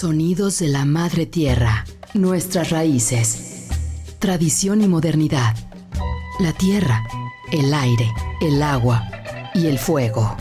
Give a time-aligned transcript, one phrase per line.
[0.00, 3.68] Sonidos de la Madre Tierra, nuestras raíces,
[4.18, 5.54] tradición y modernidad.
[6.38, 7.04] La tierra,
[7.52, 8.10] el aire,
[8.40, 9.06] el agua
[9.52, 10.38] y el fuego.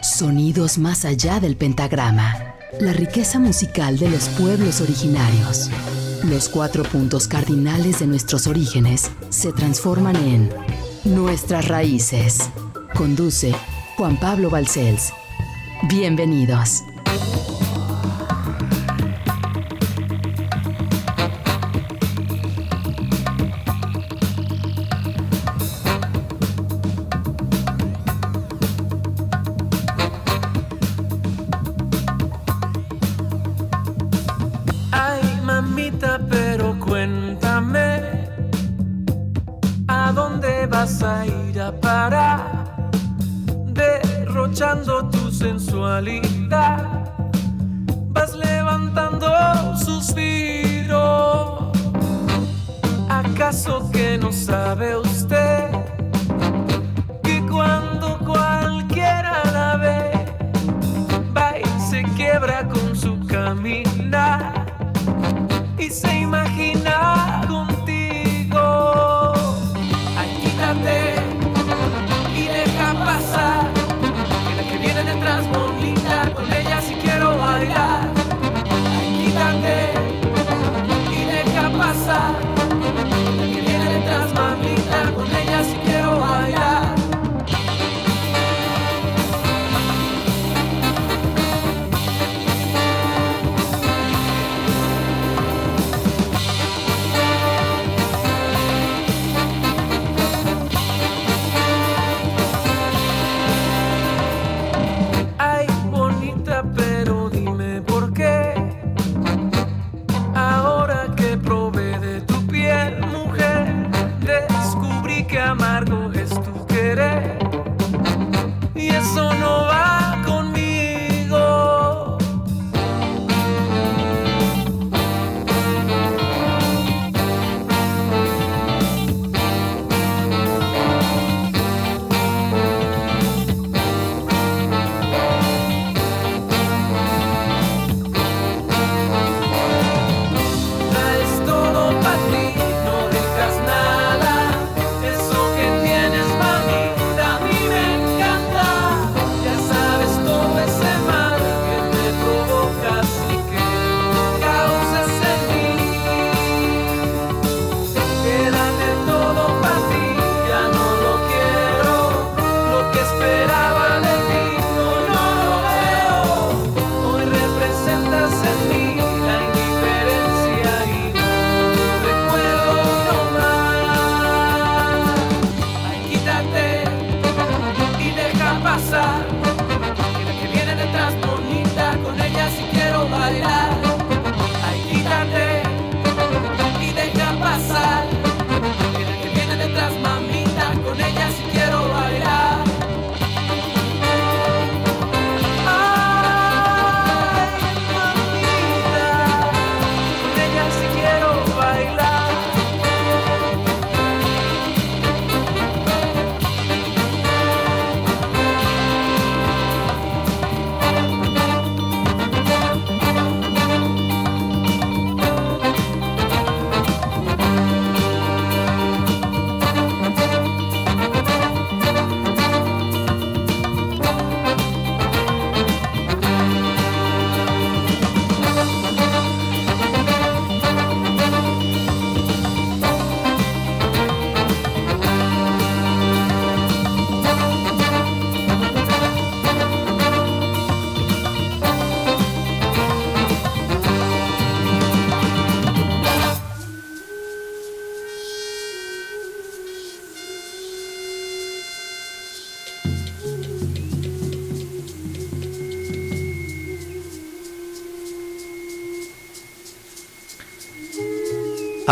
[0.00, 2.54] Sonidos más allá del pentagrama.
[2.78, 5.68] La riqueza musical de los pueblos originarios.
[6.22, 10.50] Los cuatro puntos cardinales de nuestros orígenes se transforman en
[11.02, 12.48] Nuestras Raíces.
[12.94, 13.56] Conduce
[13.96, 15.12] Juan Pablo Balcells.
[15.88, 16.84] Bienvenidos.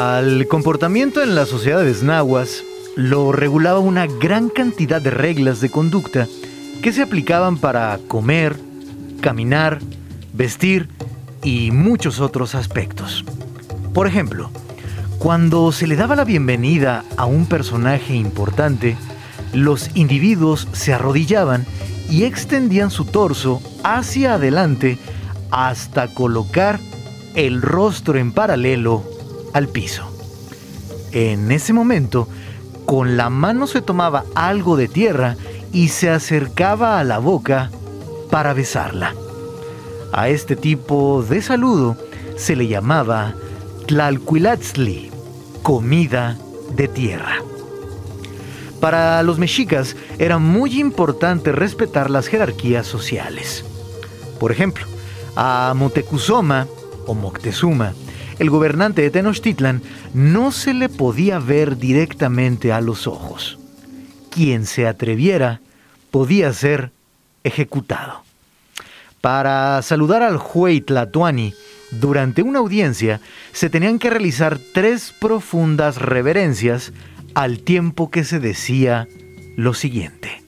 [0.01, 2.65] Al comportamiento en las sociedades nahuas
[2.97, 6.27] lo regulaba una gran cantidad de reglas de conducta
[6.81, 8.57] que se aplicaban para comer,
[9.21, 9.79] caminar,
[10.33, 10.89] vestir
[11.43, 13.27] y muchos otros aspectos.
[13.93, 14.51] Por ejemplo,
[15.19, 18.97] cuando se le daba la bienvenida a un personaje importante,
[19.53, 21.67] los individuos se arrodillaban
[22.09, 24.97] y extendían su torso hacia adelante
[25.51, 26.81] hasta colocar
[27.35, 29.20] el rostro en paralelo
[29.53, 30.05] al piso.
[31.13, 32.29] En ese momento,
[32.87, 35.37] con la mano se tomaba algo de tierra
[35.73, 37.71] y se acercaba a la boca
[38.31, 39.15] para besarla.
[40.13, 41.97] A este tipo de saludo
[42.37, 43.35] se le llamaba
[43.87, 45.11] Tlalquilatzli,
[45.63, 46.37] comida
[46.75, 47.43] de tierra.
[48.81, 53.65] Para los mexicas era muy importante respetar las jerarquías sociales.
[54.39, 54.87] Por ejemplo,
[55.37, 56.67] a Motecuzoma
[57.07, 57.93] o Moctezuma,
[58.41, 59.83] el gobernante de Tenochtitlan,
[60.15, 63.59] no se le podía ver directamente a los ojos.
[64.31, 65.61] Quien se atreviera
[66.11, 66.91] podía ser
[67.45, 68.25] ejecutado.
[69.21, 71.53] Para saludar al Huey Tlatuani,
[71.91, 73.21] durante una audiencia
[73.53, 76.95] se tenían que realizar tres profundas reverencias
[77.35, 79.07] al tiempo que se decía
[79.57, 80.43] lo siguiente.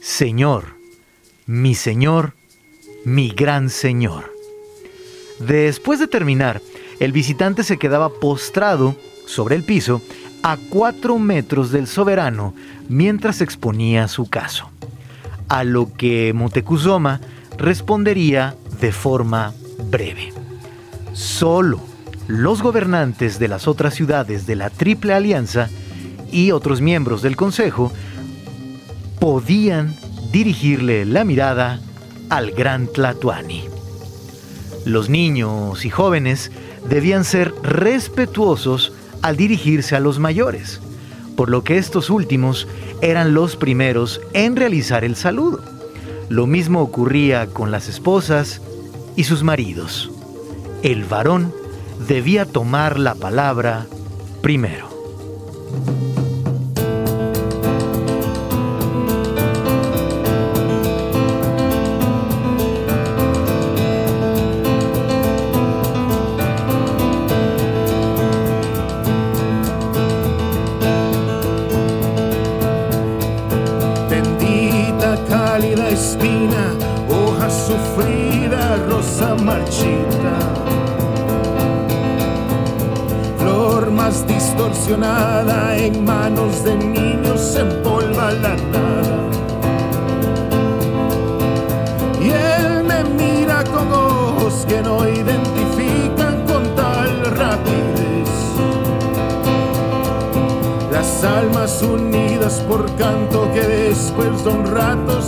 [0.00, 0.76] Señor,
[1.44, 2.32] mi Señor,
[3.04, 4.32] mi gran Señor.
[5.38, 6.62] Después de terminar,
[7.00, 8.96] el visitante se quedaba postrado
[9.26, 10.00] sobre el piso
[10.42, 12.54] a cuatro metros del soberano
[12.88, 14.70] mientras exponía su caso.
[15.48, 17.20] A lo que Motecuzoma
[17.56, 19.54] respondería de forma
[19.90, 20.32] breve.
[21.12, 21.80] Solo
[22.26, 25.68] los gobernantes de las otras ciudades de la Triple Alianza
[26.32, 27.92] y otros miembros del Consejo
[29.20, 29.94] podían
[30.32, 31.80] dirigirle la mirada
[32.28, 33.64] al gran Tlatuani.
[34.84, 36.50] Los niños y jóvenes
[36.88, 38.92] debían ser respetuosos
[39.22, 40.80] al dirigirse a los mayores,
[41.36, 42.68] por lo que estos últimos
[43.00, 45.60] eran los primeros en realizar el saludo.
[46.28, 48.60] Lo mismo ocurría con las esposas
[49.16, 50.10] y sus maridos.
[50.82, 51.52] El varón
[52.08, 53.86] debía tomar la palabra
[54.42, 54.93] primero.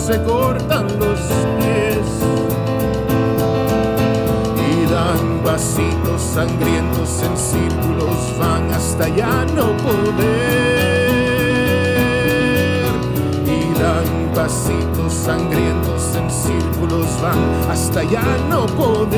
[0.07, 1.19] Se cortan los
[1.59, 2.07] pies.
[4.69, 10.87] Y dan vasitos sangrientos en círculos van hasta ya no poder.
[13.45, 19.17] Y dan pasitos sangrientos en círculos van hasta ya no poder.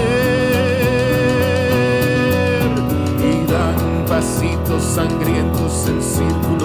[3.21, 6.58] Y dan pasitos sangrientos en círculos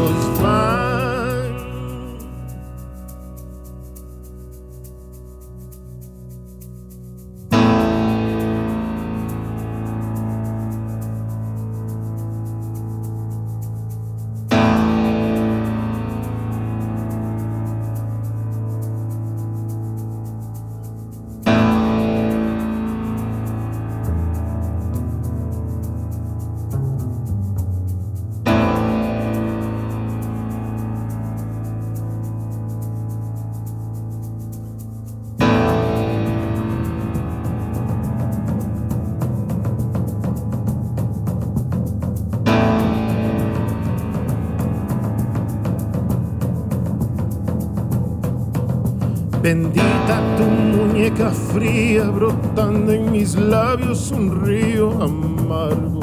[49.45, 56.01] Bendita tu muñeca fría brotando en mis labios un río amargo.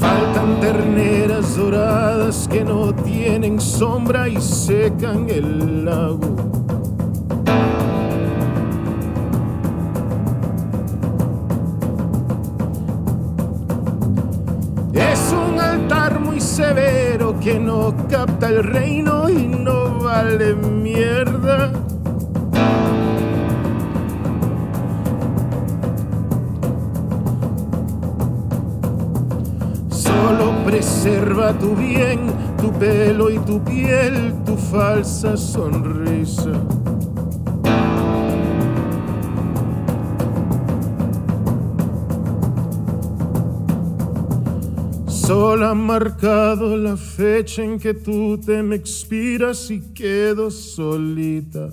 [0.00, 6.41] Faltan terneras doradas que no tienen sombra y secan el lago.
[18.48, 21.72] El reino y no vale mierda.
[29.88, 36.50] Solo preserva tu bien, tu pelo y tu piel, tu falsa sonrisa.
[45.62, 51.70] Ha marcado la fecha en que tú te me expiras y quedo solita.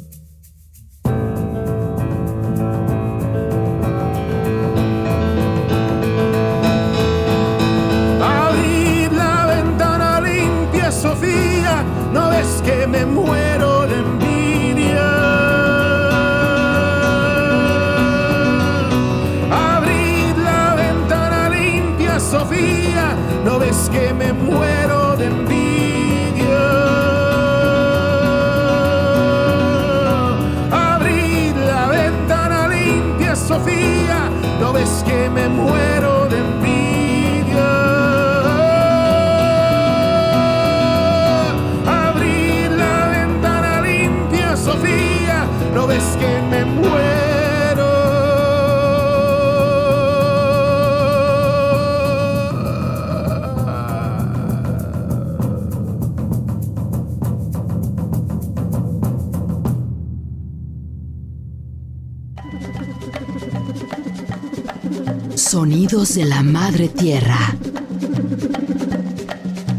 [65.90, 67.56] Sonidos de la Madre Tierra.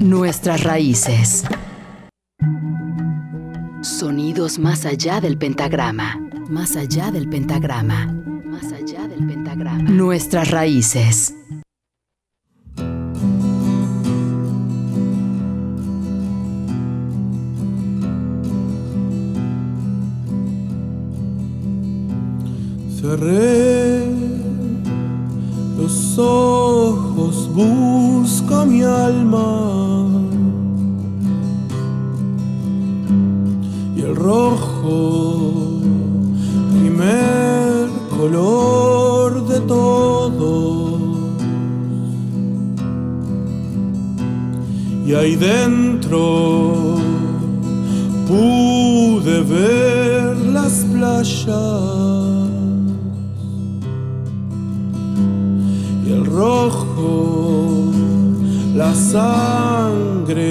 [0.00, 1.44] Nuestras raíces.
[3.80, 6.18] Sonidos más allá del pentagrama.
[6.48, 8.06] Más allá del pentagrama.
[8.44, 9.88] Más allá del pentagrama.
[9.88, 11.32] Nuestras raíces.
[23.00, 23.69] Cerré
[26.20, 30.06] ojos, busco mi alma
[33.96, 35.80] y el rojo,
[36.78, 41.00] primer color de todo.
[45.06, 46.96] Y ahí dentro
[48.28, 52.39] pude ver las playas
[56.40, 57.92] rojo,
[58.74, 60.46] la sangre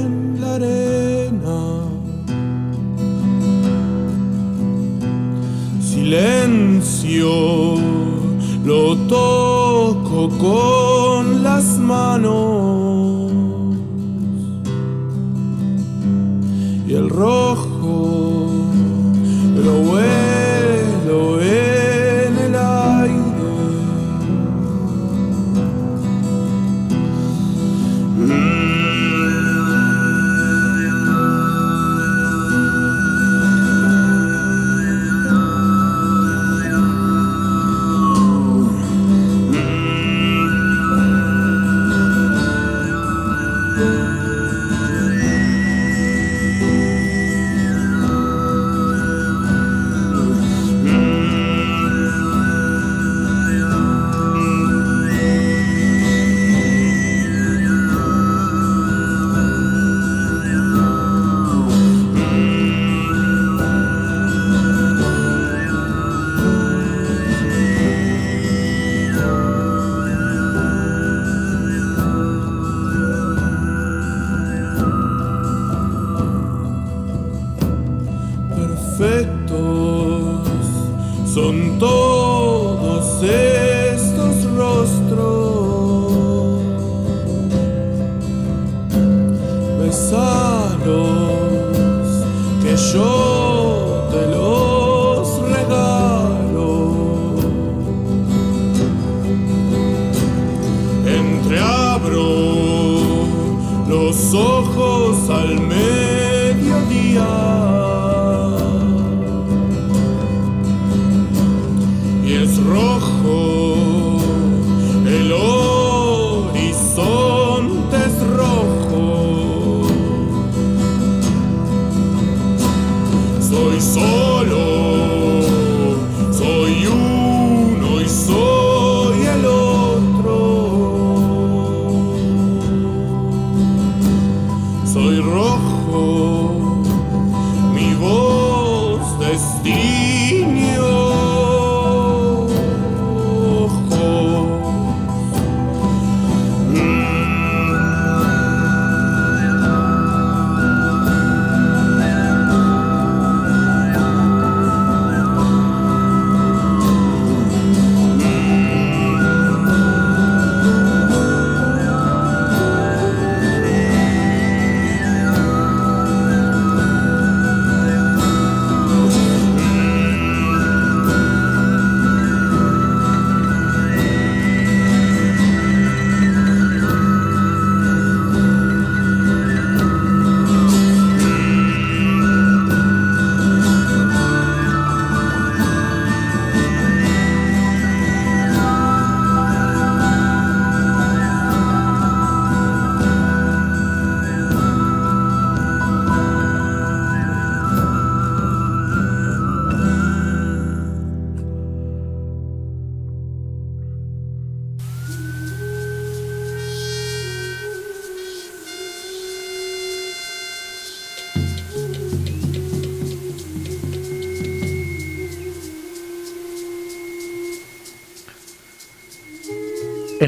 [0.00, 1.60] en la arena.
[5.90, 7.34] Silencio,
[8.64, 8.82] lo
[9.16, 13.32] toco con las manos
[16.88, 17.45] y el rojo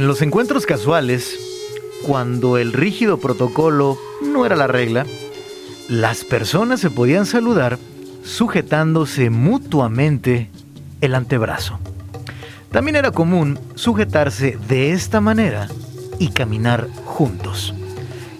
[0.09, 1.38] los encuentros casuales,
[2.03, 5.05] cuando el rígido protocolo no era la regla,
[5.87, 7.79] las personas se podían saludar
[8.25, 10.49] sujetándose mutuamente
[11.03, 11.79] el antebrazo.
[12.73, 15.69] También era común sujetarse de esta manera
[16.19, 17.75] y caminar juntos,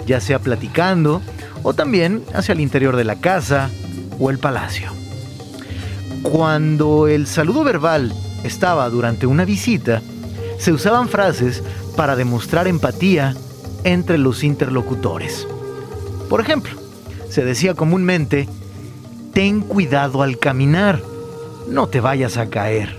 [0.07, 1.21] ya sea platicando
[1.65, 3.69] o también hacia el interior de la casa
[4.19, 4.91] o el palacio.
[6.23, 10.01] Cuando el saludo verbal estaba durante una visita,
[10.59, 11.63] se usaban frases
[11.97, 13.35] para demostrar empatía
[13.85, 15.47] entre los interlocutores.
[16.29, 16.73] Por ejemplo,
[17.29, 18.49] se decía comúnmente,
[19.33, 21.01] ten cuidado al caminar,
[21.69, 22.99] no te vayas a caer,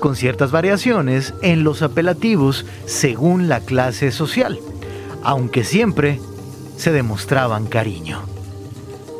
[0.00, 4.58] con ciertas variaciones en los apelativos según la clase social,
[5.22, 6.20] aunque siempre
[6.76, 8.22] se demostraban cariño.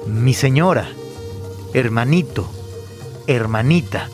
[0.06, 0.88] Mi señora,
[1.74, 2.50] hermanito,
[3.26, 4.08] hermanita.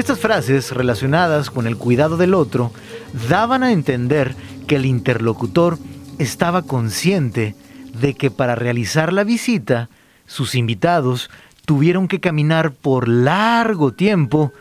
[0.00, 2.72] Estas frases relacionadas con el cuidado del otro
[3.28, 4.34] daban a entender
[4.66, 5.76] que el interlocutor
[6.18, 7.54] estaba consciente
[8.00, 9.90] de que para realizar la visita,
[10.24, 11.28] sus invitados
[11.66, 14.54] tuvieron que caminar por largo tiempo,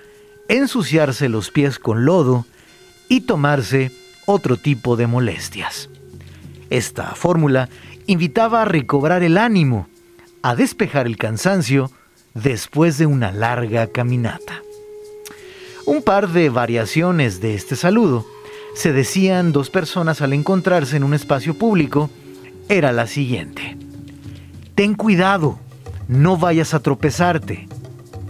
[0.49, 2.45] ensuciarse los pies con lodo
[3.07, 3.93] y tomarse
[4.25, 5.89] otro tipo de molestias.
[6.69, 7.69] Esta fórmula
[8.07, 9.87] invitaba a recobrar el ánimo,
[10.41, 11.89] a despejar el cansancio
[12.33, 14.63] después de una larga caminata.
[15.85, 18.25] Un par de variaciones de este saludo
[18.75, 22.09] se decían dos personas al encontrarse en un espacio público
[22.67, 23.77] era la siguiente.
[24.75, 25.57] Ten cuidado,
[26.07, 27.67] no vayas a tropezarte.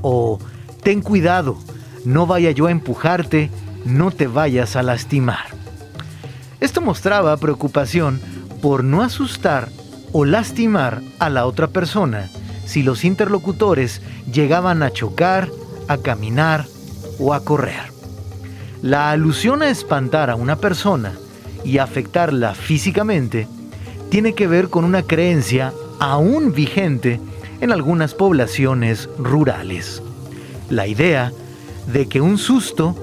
[0.01, 0.39] O
[0.81, 1.57] ten cuidado,
[2.05, 3.49] no vaya yo a empujarte,
[3.85, 5.45] no te vayas a lastimar.
[6.59, 8.21] Esto mostraba preocupación
[8.61, 9.69] por no asustar
[10.11, 12.29] o lastimar a la otra persona
[12.65, 15.49] si los interlocutores llegaban a chocar,
[15.87, 16.65] a caminar
[17.19, 17.91] o a correr.
[18.81, 21.13] La alusión a espantar a una persona
[21.63, 23.47] y afectarla físicamente
[24.09, 27.19] tiene que ver con una creencia aún vigente
[27.61, 30.01] en algunas poblaciones rurales.
[30.69, 31.31] La idea
[31.91, 32.95] de que un susto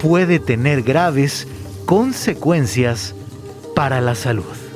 [0.00, 1.46] puede tener graves
[1.84, 3.14] consecuencias
[3.74, 4.69] para la salud.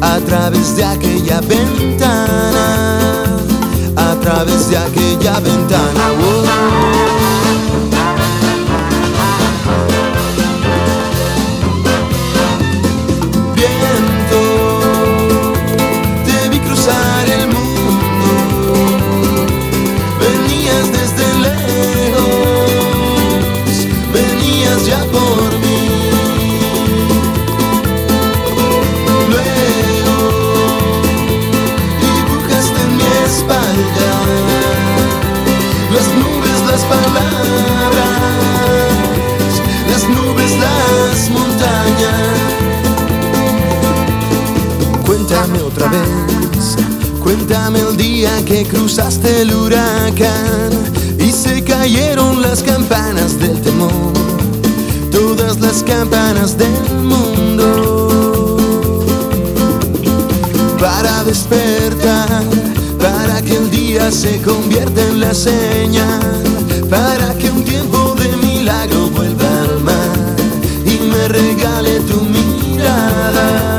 [0.00, 3.36] a través de aquella ventana,
[3.96, 6.12] a través de aquella ventana.
[6.20, 7.07] Oh.
[45.78, 46.76] otra vez.
[47.22, 50.70] Cuéntame el día que cruzaste el huracán
[51.18, 54.12] y se cayeron las campanas del temor,
[55.12, 58.56] todas las campanas del mundo.
[60.80, 62.42] Para despertar,
[62.98, 66.42] para que el día se convierta en la señal,
[66.90, 70.36] para que un tiempo de milagro vuelva al mar
[70.84, 73.77] y me regale tu mirada.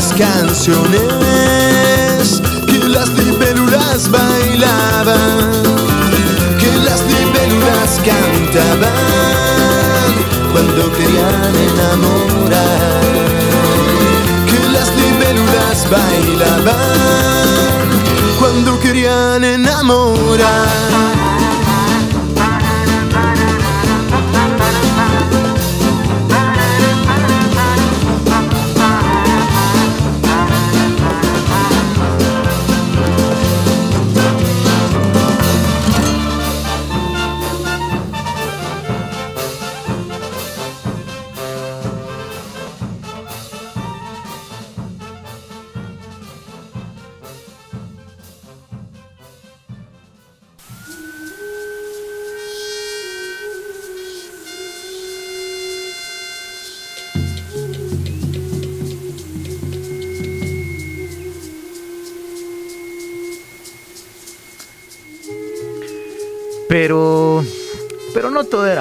[0.00, 1.29] las canciones.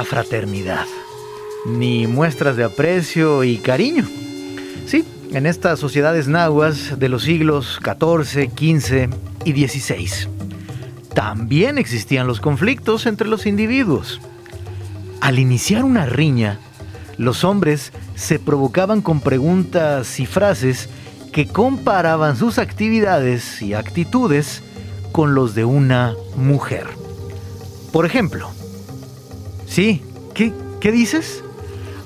[0.10, 0.88] Fraternidad,
[1.68, 4.08] ni muestras de aprecio y cariño.
[4.88, 9.10] Sí, en estas sociedades nahuas de los siglos XIV, XV
[9.46, 10.28] y XVI.
[11.14, 14.20] También existían los conflictos entre los individuos.
[15.22, 16.60] Al iniciar una riña,
[17.18, 20.90] los hombres se provocaban con preguntas y frases
[21.32, 24.64] que comparaban sus actividades y actitudes
[25.12, 26.88] con los de una mujer.
[27.92, 28.50] Por ejemplo,
[29.70, 30.02] sí,
[30.34, 30.52] ¿qué,
[30.82, 31.44] qué dices?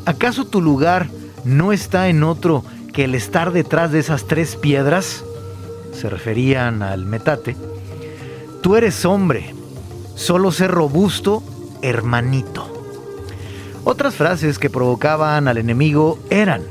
[0.06, 1.10] ¿Acaso tu lugar
[1.46, 5.24] no está en otro que el estar detrás de esas tres piedras?
[5.94, 7.56] Se referían al metate.
[8.62, 9.54] Tú eres hombre,
[10.16, 11.42] solo ser robusto,
[11.82, 12.70] hermanito.
[13.84, 16.62] Otras frases que provocaban al enemigo eran,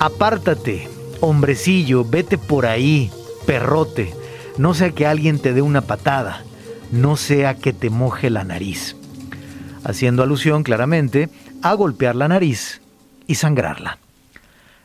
[0.00, 0.88] apártate,
[1.20, 3.10] hombrecillo, vete por ahí,
[3.46, 4.12] perrote,
[4.58, 6.42] no sea que alguien te dé una patada,
[6.90, 8.96] no sea que te moje la nariz,
[9.84, 11.28] haciendo alusión claramente
[11.62, 12.80] a golpear la nariz
[13.26, 13.98] y sangrarla.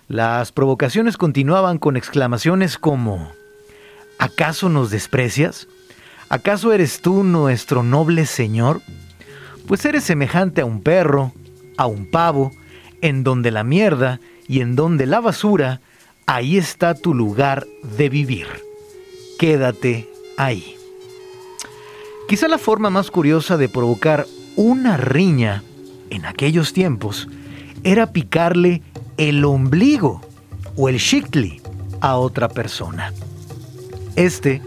[0.08, 3.32] Las provocaciones continuaban con exclamaciones como,
[4.20, 5.68] ¿acaso nos desprecias?
[6.30, 8.82] ¿Acaso eres tú nuestro noble Señor?
[9.68, 11.34] Pues eres semejante a un perro,
[11.78, 12.52] a un pavo,
[13.02, 15.82] en donde la mierda y en donde la basura,
[16.26, 17.66] ahí está tu lugar
[17.98, 18.48] de vivir.
[19.40, 20.76] Quédate ahí.
[22.28, 24.26] Quizá la forma más curiosa de provocar
[24.56, 25.64] una riña
[26.10, 27.28] en aquellos tiempos
[27.84, 28.82] era picarle
[29.18, 30.22] el ombligo
[30.76, 31.62] o el shikli
[32.02, 33.14] a otra persona.
[34.16, 34.62] Este,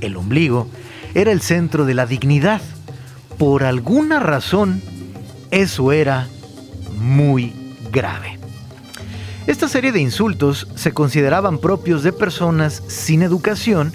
[0.00, 0.68] el ombligo,
[1.14, 2.60] era el centro de la dignidad.
[3.38, 4.82] Por alguna razón,
[5.50, 6.28] eso era
[6.98, 7.52] muy
[7.92, 8.38] grave.
[9.46, 13.92] Esta serie de insultos se consideraban propios de personas sin educación,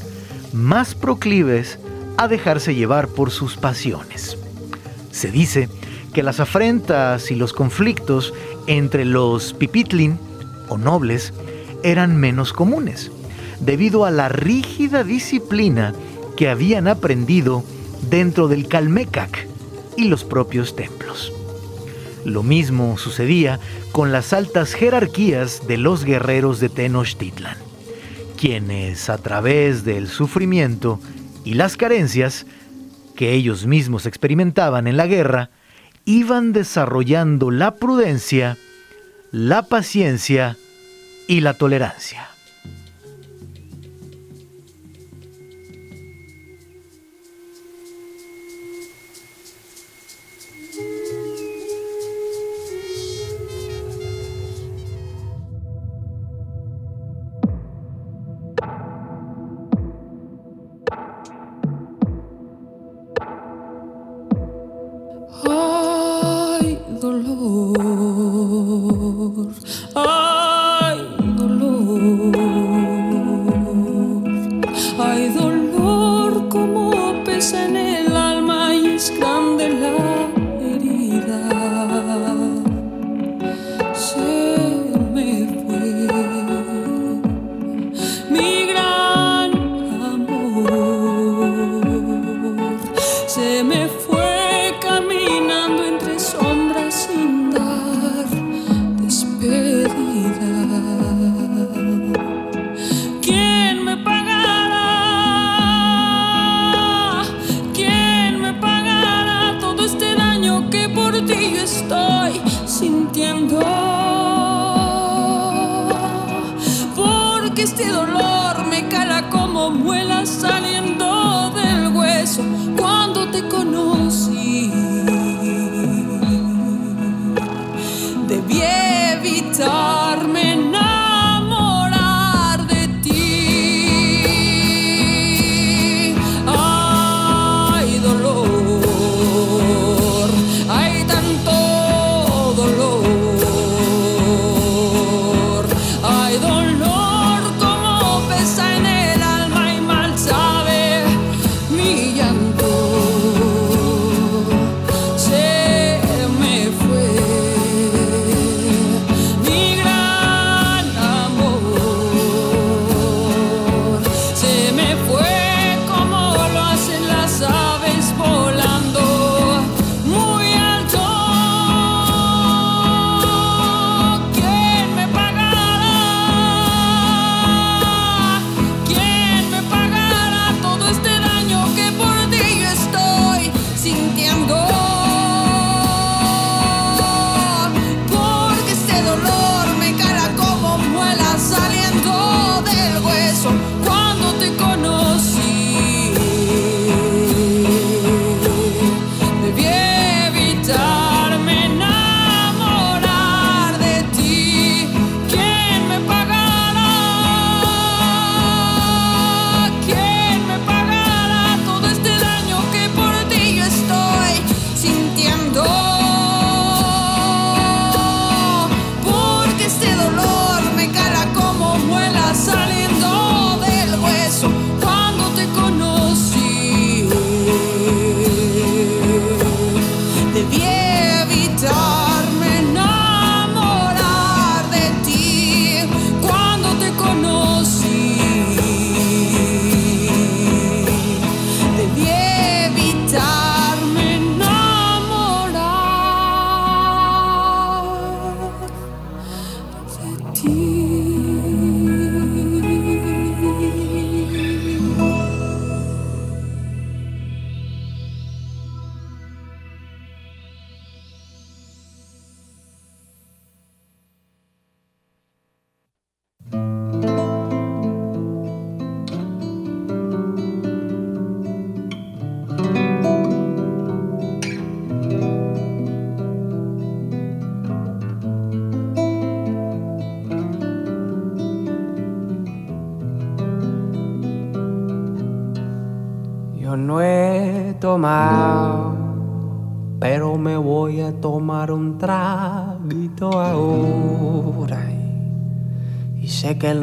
[0.51, 1.77] más proclives
[2.17, 4.37] a dejarse llevar por sus pasiones.
[5.13, 5.69] Se dice
[6.11, 8.33] que las afrentas y los conflictos
[8.65, 10.17] entre los pipitlin
[10.69, 11.33] o nobles
[11.83, 13.11] eran menos comunes,
[13.59, 15.93] debido a la rígida disciplina
[16.35, 17.63] que habían aprendido
[18.09, 19.47] dentro del Calmecac
[19.95, 21.31] y los propios templos.
[22.25, 23.59] Lo mismo sucedía
[23.91, 27.57] con las altas jerarquías de los guerreros de Tenochtitlan,
[28.35, 30.99] quienes a través del sufrimiento
[31.45, 32.47] y las carencias
[33.15, 35.49] que ellos mismos experimentaban en la guerra,
[36.05, 38.57] iban desarrollando la prudencia,
[39.31, 40.57] la paciencia
[41.27, 42.32] y la tolerancia.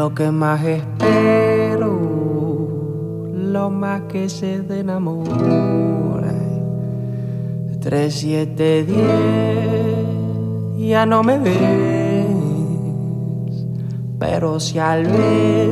[0.01, 1.91] Lo que más espero,
[3.35, 6.33] lo más que se de enamora.
[7.83, 12.27] Tres, siete, diez, ya no me ves,
[14.19, 15.69] pero si al vez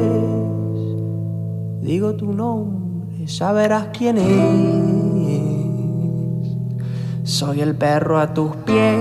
[1.81, 4.29] digo tu nombre, saberás quién es.
[7.23, 9.01] Soy el perro a tus pies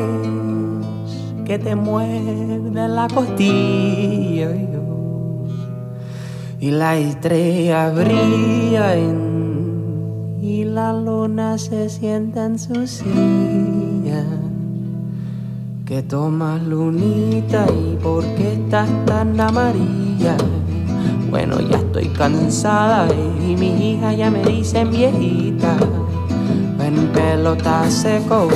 [1.43, 4.76] que te muerde la costilla
[6.59, 8.95] y la estrella brilla
[10.41, 14.23] y la luna se sienta en su silla.
[15.85, 20.35] Que tomas lunita y por qué estás tan amarilla.
[21.29, 25.77] Bueno, ya estoy cansada y mis hijas ya me dicen viejita.
[26.89, 28.47] Mi pelo está seco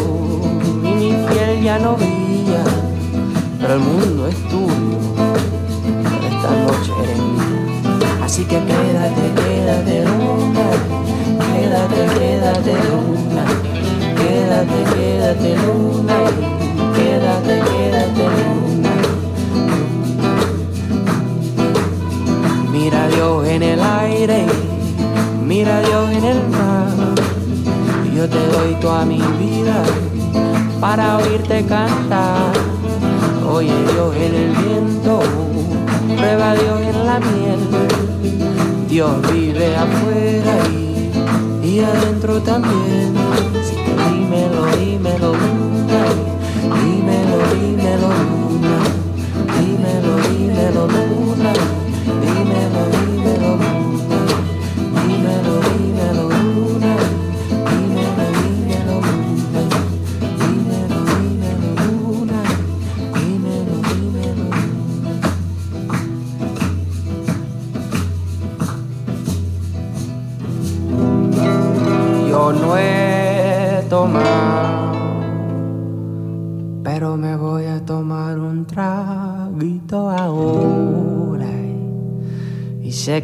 [0.83, 2.63] y mi piel ya no brilla.
[3.59, 4.97] Pero el mundo es tuyo,
[6.29, 7.20] esta noche.
[8.31, 10.67] Así que quédate, quédate luna,
[11.51, 13.43] quédate, quédate luna,
[14.19, 16.17] quédate, quédate luna,
[16.95, 18.93] quédate, quédate luna.
[22.71, 24.45] Mira a Dios en el aire,
[25.45, 26.87] mira a Dios en el mar.
[28.15, 29.83] Yo te doy toda mi vida
[30.79, 32.53] para oírte cantar.
[33.45, 35.19] Oye Dios en el viento,
[36.17, 36.90] prueba a Dios en
[38.87, 43.13] Dios vive afuera y, y adentro también.
[44.09, 46.05] Dímelo, dímelo, luna.
[46.79, 48.09] Dímelo, dímelo,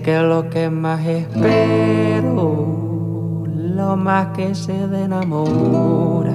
[0.08, 2.46] que lo que más espero,
[3.46, 6.34] lo más que se enamora.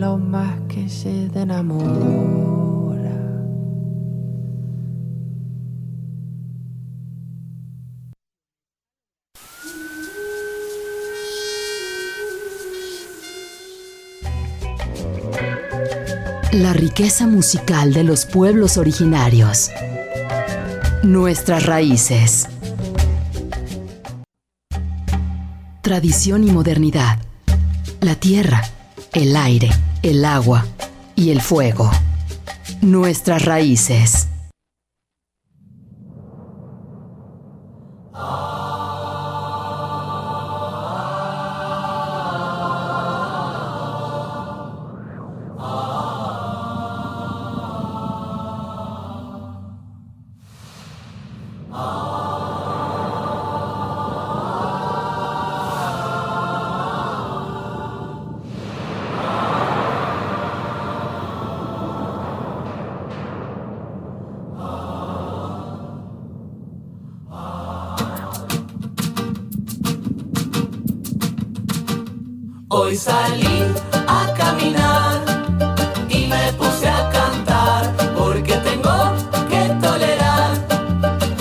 [0.00, 2.11] Lo más que se enamora.
[16.52, 19.70] La riqueza musical de los pueblos originarios.
[21.02, 22.46] Nuestras raíces.
[25.80, 27.18] Tradición y modernidad.
[28.02, 28.62] La tierra,
[29.14, 29.70] el aire,
[30.02, 30.66] el agua
[31.16, 31.90] y el fuego.
[32.82, 34.28] Nuestras raíces.
[72.92, 73.64] Hoy salí
[74.06, 75.22] a caminar
[76.10, 79.14] y me puse a cantar porque tengo
[79.48, 80.50] que tolerar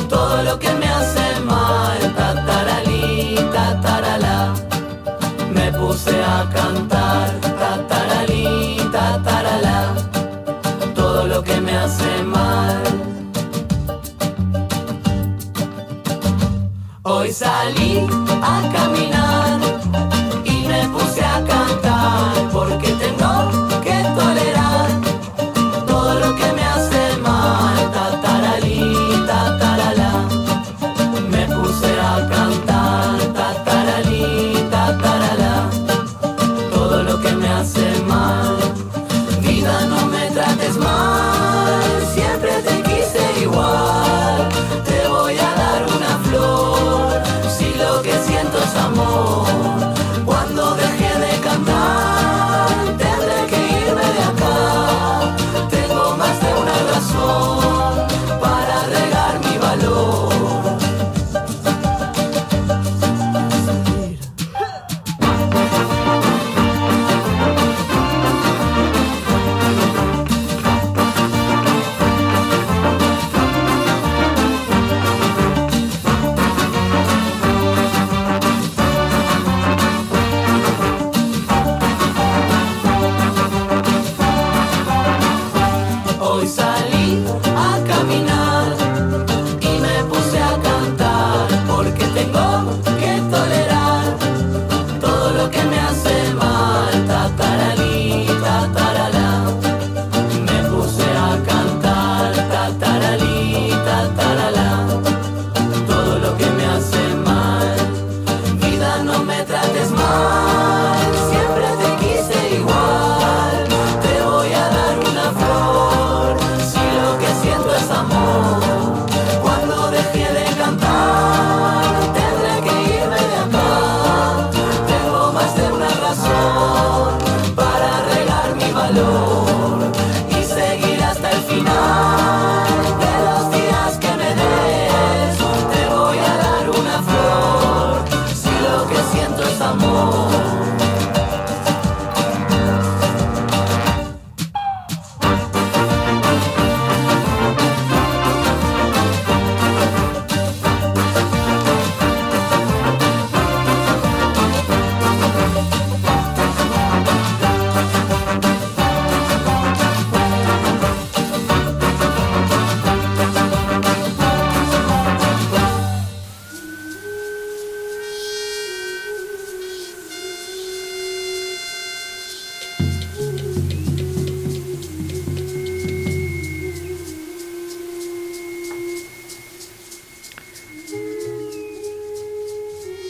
[0.07, 1.99] todo lo que me hace mal.
[2.15, 4.53] Tataralí, tataralá.
[5.53, 9.93] Me puse a cantar tataralí, tataralá.
[10.95, 12.81] Todo lo que me hace mal.
[17.03, 18.07] Hoy salí
[18.41, 18.90] a caminar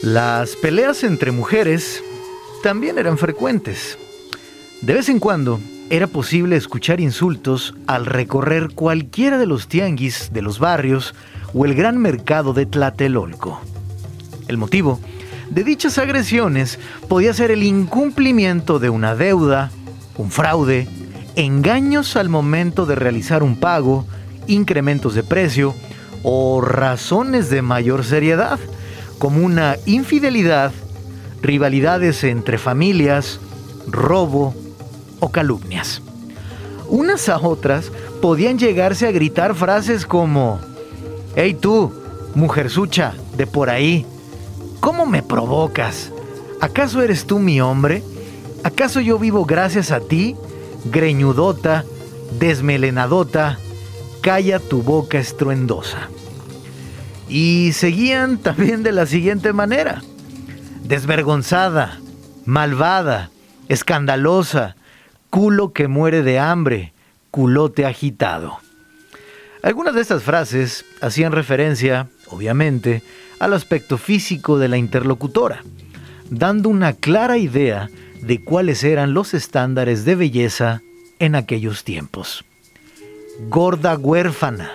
[0.02, 2.02] Las peleas entre mujeres
[2.64, 3.96] también eran frecuentes.
[4.80, 10.42] De vez en cuando era posible escuchar insultos al recorrer cualquiera de los tianguis de
[10.42, 11.14] los barrios
[11.54, 13.60] o el gran mercado de Tlatelolco.
[14.48, 14.98] El motivo
[15.50, 19.70] de dichas agresiones podía ser el incumplimiento de una deuda,
[20.16, 20.88] un fraude,
[21.36, 24.04] engaños al momento de realizar un pago,
[24.48, 25.76] incrementos de precio
[26.24, 28.58] o razones de mayor seriedad,
[29.22, 30.72] como una infidelidad,
[31.42, 33.38] rivalidades entre familias,
[33.86, 34.52] robo
[35.20, 36.02] o calumnias.
[36.88, 40.58] Unas a otras podían llegarse a gritar frases como,
[41.36, 41.92] Hey tú,
[42.34, 44.04] mujerzucha, de por ahí,
[44.80, 46.10] ¿cómo me provocas?
[46.60, 48.02] ¿Acaso eres tú mi hombre?
[48.64, 50.34] ¿Acaso yo vivo gracias a ti?
[50.86, 51.84] Greñudota,
[52.40, 53.60] desmelenadota,
[54.20, 56.08] calla tu boca estruendosa.
[57.32, 60.02] Y seguían también de la siguiente manera.
[60.84, 61.98] Desvergonzada,
[62.44, 63.30] malvada,
[63.70, 64.76] escandalosa,
[65.30, 66.92] culo que muere de hambre,
[67.30, 68.58] culote agitado.
[69.62, 73.02] Algunas de estas frases hacían referencia, obviamente,
[73.38, 75.64] al aspecto físico de la interlocutora,
[76.28, 77.88] dando una clara idea
[78.20, 80.82] de cuáles eran los estándares de belleza
[81.18, 82.44] en aquellos tiempos.
[83.48, 84.72] Gorda huérfana,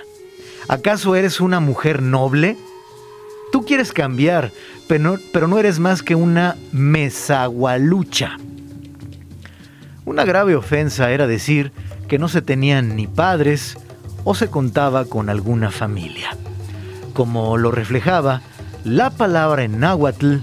[0.68, 2.58] ¿acaso eres una mujer noble?
[3.52, 4.52] Tú quieres cambiar,
[4.88, 8.38] pero no, pero no eres más que una mesagualucha.
[10.06, 11.72] Una grave ofensa era decir
[12.08, 13.78] que no se tenían ni padres
[14.24, 16.38] o se contaba con alguna familia.
[17.14, 18.42] Como lo reflejaba
[18.84, 20.38] la palabra en náhuatl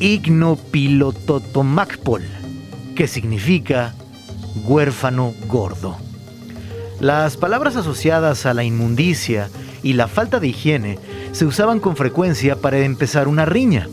[0.00, 2.22] ignopilototomacpol,
[2.94, 3.94] que significa
[4.64, 6.03] huérfano gordo.
[7.00, 9.50] Las palabras asociadas a la inmundicia
[9.82, 10.98] y la falta de higiene
[11.32, 13.88] se usaban con frecuencia para empezar una riña.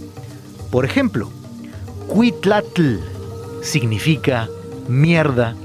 [0.70, 1.30] Por ejemplo,
[2.08, 2.98] cuitlatl
[3.62, 4.48] significa
[4.88, 5.56] mierda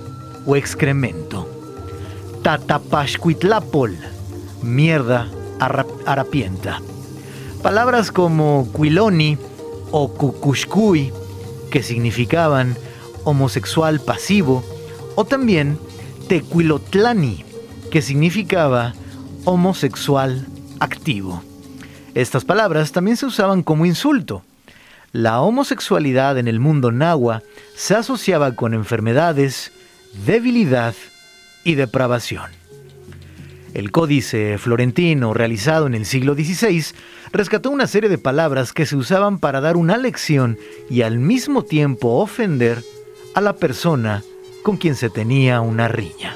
[0.46, 1.48] o excremento.
[2.42, 3.96] Tatapashcuitlapol,
[4.62, 5.28] mierda
[6.06, 6.80] harapienta.
[7.62, 9.38] Palabras como cuiloni
[9.90, 11.12] o cucushcuy,
[11.70, 12.76] que significaban
[13.24, 14.62] homosexual pasivo,
[15.16, 15.78] o también
[16.28, 17.44] tequilotlani,
[17.90, 18.94] que significaba
[19.44, 20.46] homosexual
[20.80, 21.42] activo.
[22.14, 24.42] Estas palabras también se usaban como insulto.
[25.12, 27.42] La homosexualidad en el mundo nahua
[27.74, 29.72] se asociaba con enfermedades,
[30.26, 30.94] debilidad
[31.64, 32.50] y depravación.
[33.74, 36.82] El códice florentino realizado en el siglo XVI
[37.32, 40.58] rescató una serie de palabras que se usaban para dar una lección
[40.88, 42.82] y al mismo tiempo ofender
[43.34, 44.22] a la persona
[44.66, 46.34] con quien se tenía una riña.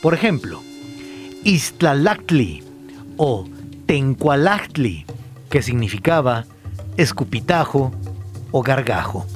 [0.00, 0.62] Por ejemplo,
[1.44, 2.62] Istlalactli
[3.18, 3.44] o
[3.84, 5.04] Tencualactli,
[5.50, 6.46] que significaba
[6.96, 7.92] escupitajo
[8.52, 9.26] o gargajo.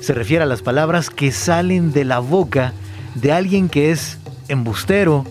[0.00, 2.72] Se refiere a las palabras que salen de la boca
[3.14, 4.16] de alguien que es
[4.48, 5.26] embustero,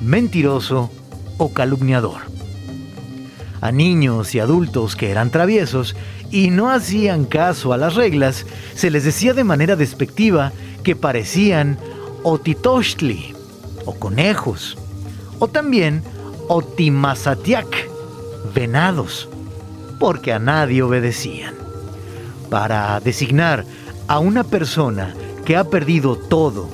[0.00, 0.90] mentiroso
[1.36, 2.22] o calumniador.
[3.60, 5.94] A niños y adultos que eran traviesos
[6.30, 10.52] y no hacían caso a las reglas, se les decía de manera despectiva
[10.82, 11.78] que parecían
[12.22, 13.34] otitochtli
[13.86, 14.76] o conejos,
[15.38, 16.02] o también
[16.48, 17.88] otimazatiac,
[18.54, 19.28] venados,
[19.98, 21.54] porque a nadie obedecían.
[22.48, 23.64] Para designar
[24.08, 25.14] a una persona
[25.44, 26.68] que ha perdido todo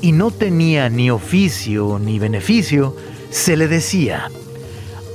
[0.00, 2.96] y no tenía ni oficio ni beneficio,
[3.30, 4.30] se le decía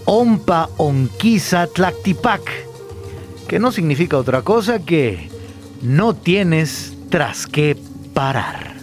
[0.05, 2.41] Ompa Onquisa Tlactipac,
[3.47, 5.29] que no significa otra cosa que
[5.81, 7.75] no tienes tras qué
[8.15, 8.74] parar.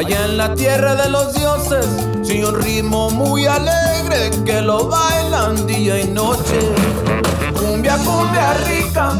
[0.00, 1.86] Allá en la tierra de los dioses,
[2.22, 6.58] sin un ritmo muy alegre que lo bailan día y noche.
[7.54, 9.12] Cumbia, cumbia rica,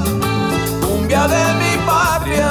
[0.81, 2.49] cumbia de mi patria,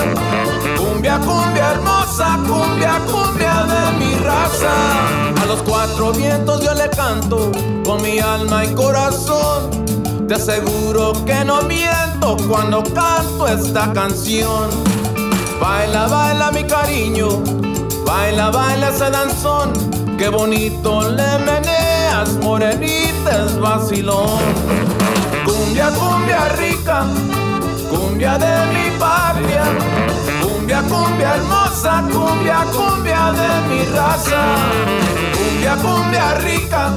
[0.77, 4.75] cumbia, cumbia hermosa, cumbia, cumbia de mi raza.
[5.41, 7.51] A los cuatro vientos yo le canto
[7.83, 9.85] con mi alma y corazón.
[10.27, 14.69] Te aseguro que no miento cuando canto esta canción.
[15.59, 17.41] Baila, baila mi cariño,
[18.09, 19.71] baila, baila ese danzón,
[20.17, 24.39] qué bonito le meneas, morenita es vacilón.
[25.45, 27.05] Cumbia, cumbia rica,
[27.91, 29.63] cumbia de mi patria,
[30.41, 34.41] cumbia, cumbia hermosa, cumbia, cumbia de mi raza.
[35.37, 36.89] Cumbia, cumbia rica,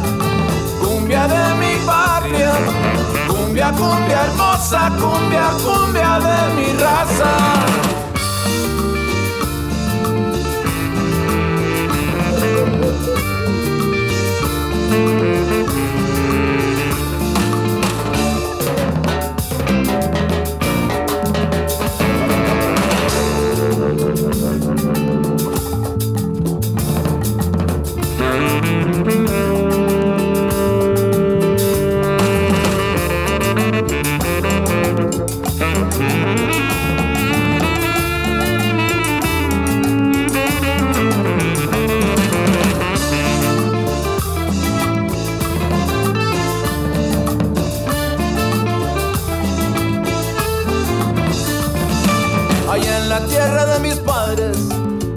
[0.80, 2.52] cumbia de mi patria.
[3.28, 8.01] Cumbia, cumbia hermosa, cumbia, cumbia de mi raza.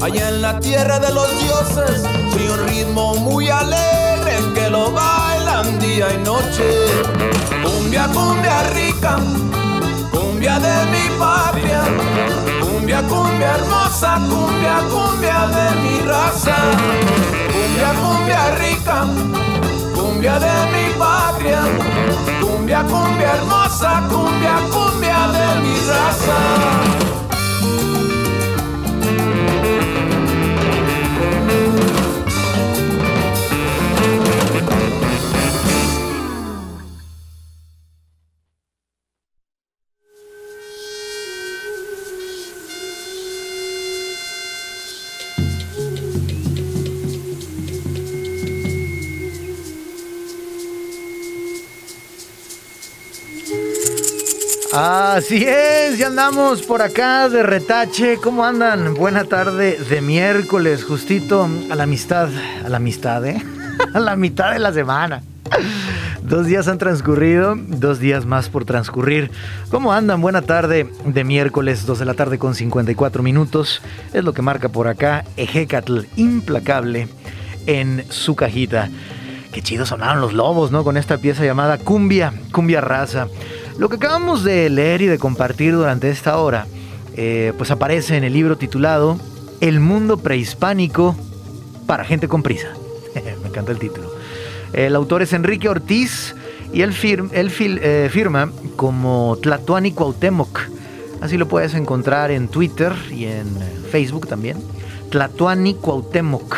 [0.05, 5.79] Allá en la tierra de los dioses, soy un ritmo muy alegre que lo bailan
[5.79, 6.67] día y noche.
[7.63, 9.17] Cumbia, cumbia rica,
[10.11, 11.81] cumbia de mi patria,
[12.61, 16.55] cumbia, cumbia hermosa, cumbia, cumbia de mi raza.
[17.53, 19.05] Cumbia, cumbia rica,
[19.95, 21.61] cumbia de mi patria,
[22.41, 27.14] cumbia, cumbia hermosa, cumbia, cumbia de mi raza.
[55.15, 58.17] Así es, ya andamos por acá de retache.
[58.21, 58.95] ¿Cómo andan?
[58.95, 62.27] Buena tarde de miércoles, justito a la amistad,
[62.65, 63.41] a la amistad, ¿eh?
[63.93, 65.23] A la mitad de la semana.
[66.21, 69.31] Dos días han transcurrido, dos días más por transcurrir.
[69.71, 70.19] ¿Cómo andan?
[70.19, 73.81] Buena tarde de miércoles, 2 de la tarde con 54 minutos.
[74.11, 77.07] Es lo que marca por acá Ejecatl, implacable
[77.67, 78.89] en su cajita.
[79.53, 80.83] Qué chido sonaron los lobos, ¿no?
[80.83, 83.27] Con esta pieza llamada Cumbia, Cumbia Raza.
[83.77, 86.65] Lo que acabamos de leer y de compartir durante esta hora,
[87.15, 89.17] eh, pues aparece en el libro titulado
[89.59, 91.15] El mundo prehispánico
[91.85, 92.67] para gente con prisa.
[93.41, 94.09] Me encanta el título.
[94.73, 96.35] El autor es Enrique Ortiz
[96.73, 97.51] y él, fir- él
[97.81, 100.59] eh, firma como Tlatuani Cuauhtémoc.
[101.21, 103.47] Así lo puedes encontrar en Twitter y en
[103.91, 104.57] Facebook también.
[105.11, 106.55] Tlatuani Cuauhtémoc.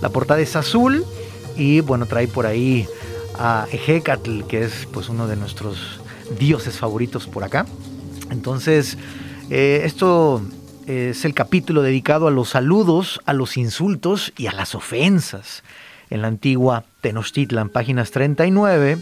[0.00, 1.04] La portada es azul
[1.56, 2.86] y bueno, trae por ahí
[3.38, 6.00] a Ejecatl, que es pues uno de nuestros
[6.38, 7.66] dioses favoritos por acá.
[8.30, 8.98] Entonces,
[9.50, 10.42] eh, esto
[10.86, 15.62] es el capítulo dedicado a los saludos, a los insultos y a las ofensas
[16.10, 18.98] en la antigua Tenochtitlan, páginas 39,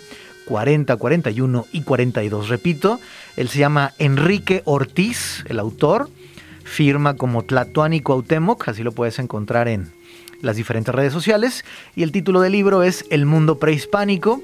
[0.46, 2.48] 40, 41 y 42.
[2.48, 3.00] Repito,
[3.36, 6.08] él se llama Enrique Ortiz, el autor,
[6.64, 9.92] firma como Tlatuani Cuauhtémoc, así lo puedes encontrar en
[10.40, 11.64] las diferentes redes sociales,
[11.96, 14.40] y el título del libro es El mundo prehispánico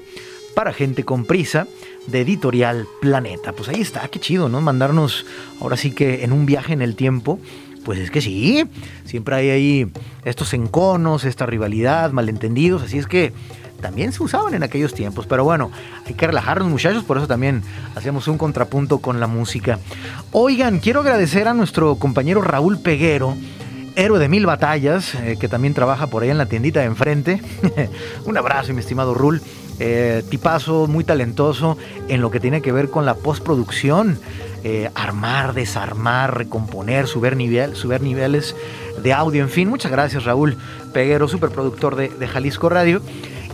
[0.55, 1.67] para gente con prisa,
[2.07, 3.53] de editorial Planeta.
[3.53, 4.61] Pues ahí está, qué chido, ¿no?
[4.61, 5.25] Mandarnos
[5.61, 7.39] ahora sí que en un viaje en el tiempo.
[7.85, 8.65] Pues es que sí,
[9.05, 9.91] siempre hay ahí
[10.25, 13.31] estos enconos, esta rivalidad, malentendidos, así es que
[13.79, 15.25] también se usaban en aquellos tiempos.
[15.25, 15.71] Pero bueno,
[16.05, 17.63] hay que relajarnos muchachos, por eso también
[17.95, 19.79] hacíamos un contrapunto con la música.
[20.31, 23.37] Oigan, quiero agradecer a nuestro compañero Raúl Peguero,
[23.95, 27.41] héroe de mil batallas, eh, que también trabaja por ahí en la tiendita de enfrente.
[28.25, 29.41] un abrazo, mi estimado Rul.
[29.79, 34.19] Eh, tipazo, muy talentoso en lo que tiene que ver con la postproducción.
[34.63, 38.55] eh, armar, desarmar, recomponer, subir, nivel, subir niveles
[39.01, 39.69] de audio, en fin.
[39.69, 40.57] Muchas gracias Raúl
[40.93, 43.01] Peguero, superproductor de, de Jalisco Radio.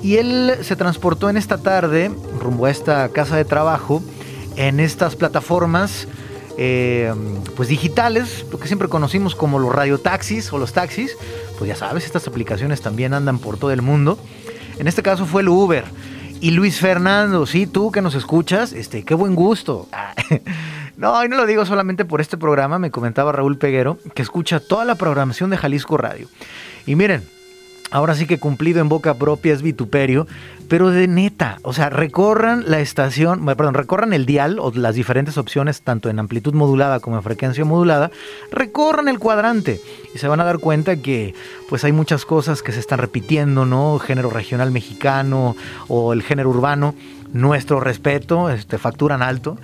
[0.02, 4.02] Y él se transportó en esta tarde rumbo a esta casa de trabajo
[4.56, 6.08] en estas plataformas
[6.58, 7.14] eh,
[7.56, 11.16] pues digitales, lo que siempre conocimos como los radiotaxis o los taxis,
[11.58, 14.18] pues ya sabes, estas aplicaciones también andan por todo el mundo.
[14.78, 15.86] En este caso fue el Uber.
[16.44, 19.88] Y Luis Fernando, sí, tú que nos escuchas, este, qué buen gusto.
[20.96, 24.60] No, y no lo digo solamente por este programa, me comentaba Raúl Peguero, que escucha
[24.60, 26.28] toda la programación de Jalisco Radio.
[26.86, 27.28] Y miren,
[27.94, 30.26] ahora sí que cumplido en boca propia es vituperio,
[30.68, 35.38] pero de neta, o sea, recorran la estación, perdón, recorran el dial o las diferentes
[35.38, 38.10] opciones, tanto en amplitud modulada como en frecuencia modulada,
[38.52, 39.80] recorran el cuadrante
[40.16, 41.36] y se van a dar cuenta que
[41.70, 44.00] pues hay muchas cosas que se están repitiendo, ¿no?
[44.00, 45.56] Género regional mexicano
[45.88, 46.96] o el género urbano,
[47.32, 49.58] nuestro respeto, este, facturan alto,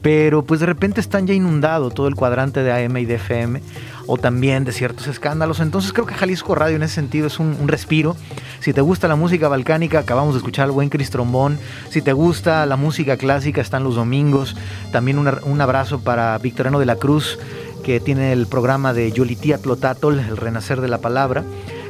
[0.00, 3.60] pero pues de repente están ya inundado todo el cuadrante de AM y de FM.
[4.06, 5.60] O también de ciertos escándalos.
[5.60, 8.16] Entonces creo que Jalisco Radio en ese sentido es un, respiro.
[8.60, 11.58] Si te gusta la música balcánica, acabamos de escuchar al buen Chris Trombón.
[11.90, 14.56] Si te gusta la música clásica, están los domingos.
[14.92, 17.38] También un abrazo para Victoriano de la Cruz,
[17.82, 21.44] que tiene el programa de Yolitía Tlotatol, el renacer de la palabra.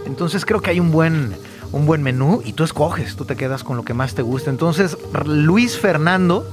[0.07, 1.35] Entonces creo que hay un buen,
[1.73, 4.51] un buen menú y tú escoges, tú te quedas con lo que más te gusta.
[4.51, 4.97] Entonces,
[5.27, 6.47] Luis Fernando,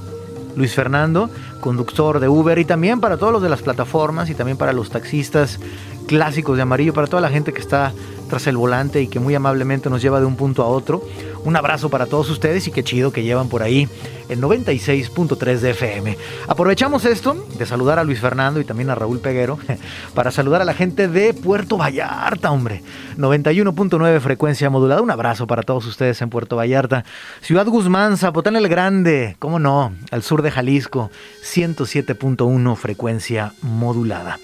[0.56, 1.30] Luis Fernando,
[1.60, 4.90] conductor de Uber y también para todos los de las plataformas y también para los
[4.90, 5.58] taxistas
[6.06, 7.92] clásicos de amarillo, para toda la gente que está
[8.32, 11.06] tras el volante y que muy amablemente nos lleva de un punto a otro.
[11.44, 13.86] Un abrazo para todos ustedes y qué chido que llevan por ahí
[14.30, 16.16] el 96.3 de FM.
[16.48, 19.58] Aprovechamos esto de saludar a Luis Fernando y también a Raúl Peguero
[20.14, 22.82] para saludar a la gente de Puerto Vallarta, hombre.
[23.18, 25.02] 91.9 frecuencia modulada.
[25.02, 27.04] Un abrazo para todos ustedes en Puerto Vallarta.
[27.42, 31.10] Ciudad Guzmán, Zapotán el Grande, cómo no, al sur de Jalisco,
[31.44, 34.38] 107.1 frecuencia modulada.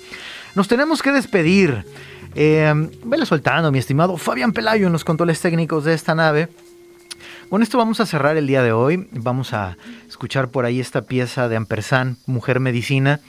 [0.54, 1.84] Nos tenemos que despedir.
[2.34, 6.48] Eh, vele soltando, mi estimado Fabián Pelayo en los controles técnicos de esta nave.
[7.48, 9.08] Con esto vamos a cerrar el día de hoy.
[9.12, 9.76] Vamos a
[10.06, 13.20] escuchar por ahí esta pieza de Ampersand, Mujer Medicina.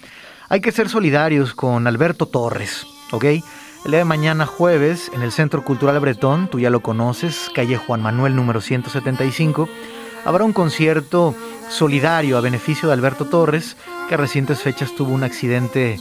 [0.50, 3.24] Hay que ser solidarios con Alberto Torres, ¿ok?
[3.24, 7.78] El día de mañana jueves en el Centro Cultural Bretón, tú ya lo conoces, calle
[7.78, 9.70] Juan Manuel número 175,
[10.26, 11.34] habrá un concierto
[11.70, 13.78] solidario a beneficio de Alberto Torres,
[14.10, 15.97] que a recientes fechas tuvo un accidente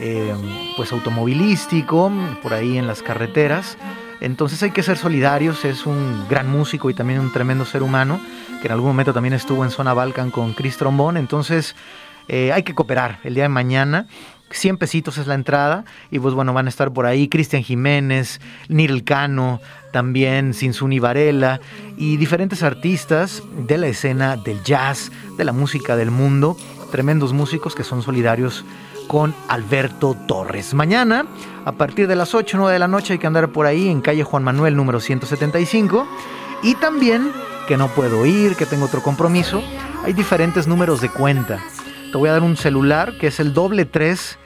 [0.00, 0.34] eh,
[0.76, 3.76] pues automovilístico por ahí en las carreteras.
[4.20, 8.20] Entonces hay que ser solidarios, es un gran músico y también un tremendo ser humano,
[8.60, 11.76] que en algún momento también estuvo en Zona Balkan con Chris Trombón, entonces
[12.28, 14.06] eh, hay que cooperar el día de mañana.
[14.50, 18.40] 100 pesitos es la entrada y pues bueno, van a estar por ahí Cristian Jiménez,
[18.68, 19.60] Nirel Cano,
[19.92, 21.60] también Sinsuni Varela
[21.96, 26.56] y diferentes artistas de la escena del jazz, de la música del mundo,
[26.92, 28.64] tremendos músicos que son solidarios
[29.06, 30.74] con Alberto Torres.
[30.74, 31.26] Mañana,
[31.64, 33.88] a partir de las 8 o 9 de la noche, hay que andar por ahí
[33.88, 36.06] en calle Juan Manuel número 175.
[36.62, 37.32] Y también,
[37.68, 39.62] que no puedo ir, que tengo otro compromiso,
[40.04, 41.60] hay diferentes números de cuenta.
[42.12, 44.38] Te voy a dar un celular que es el doble 3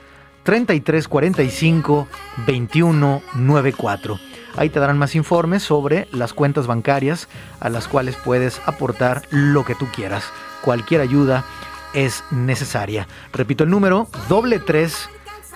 [0.43, 2.07] 33 45
[2.47, 4.19] 21 94.
[4.57, 9.63] Ahí te darán más informes sobre las cuentas bancarias a las cuales puedes aportar lo
[9.63, 10.25] que tú quieras.
[10.61, 11.45] Cualquier ayuda
[11.93, 13.07] es necesaria.
[13.33, 15.09] Repito el número, doble 3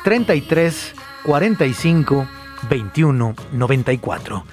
[0.04, 2.28] 33 45
[2.70, 4.46] 21 94.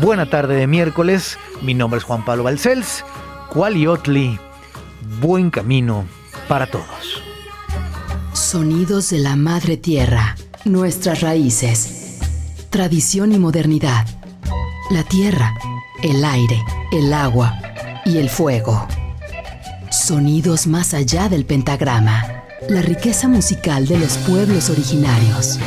[0.00, 3.04] Buena tarde de miércoles, mi nombre es Juan Pablo Balcells,
[3.52, 4.38] Cualiotli,
[5.20, 6.04] buen camino
[6.48, 7.22] para todos.
[8.32, 12.18] Sonidos de la Madre Tierra, nuestras raíces,
[12.70, 14.06] tradición y modernidad.
[14.90, 15.54] La tierra,
[16.02, 16.62] el aire,
[16.92, 17.54] el agua
[18.04, 18.86] y el fuego.
[19.92, 22.44] Sonidos más allá del pentagrama.
[22.70, 25.58] La riqueza musical de los pueblos originarios.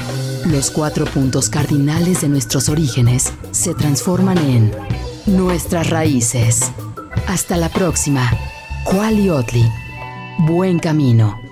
[0.47, 4.71] Los cuatro puntos cardinales de nuestros orígenes se transforman en
[5.27, 6.71] nuestras raíces.
[7.27, 8.31] Hasta la próxima.
[8.83, 9.69] Cualiotli.
[10.39, 11.44] Buen camino.